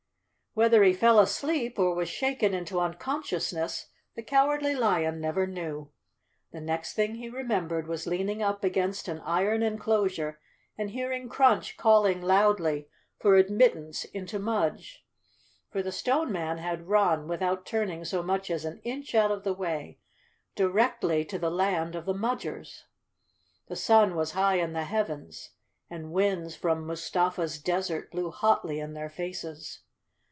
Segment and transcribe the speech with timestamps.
[0.53, 3.85] Whether he fell asleep, or was shaken into uncon¬ sciousness,
[4.15, 5.91] the Cowardly Lion never knew.
[6.51, 10.41] The next thing he remembered was leaning up against an iron enclosure
[10.77, 15.05] and hearing Crunch calling loudly for ad The Cowardly Lion of Oz_ mittance into Mudge.
[15.69, 19.31] For the Stone Man had run, with¬ out turning so much as an inch out
[19.31, 19.99] of the way,
[20.55, 22.83] directly to the land of the Mudgers.
[23.69, 25.51] The sun was high in the Heavens,
[25.89, 29.83] and winds from Mustafa's desert blew hotly in their faces.